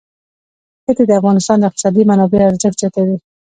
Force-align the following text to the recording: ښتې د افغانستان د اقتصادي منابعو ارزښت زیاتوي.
ښتې 0.83 1.03
د 1.07 1.11
افغانستان 1.19 1.57
د 1.59 1.63
اقتصادي 1.69 2.03
منابعو 2.09 2.49
ارزښت 2.51 2.77
زیاتوي. 2.81 3.17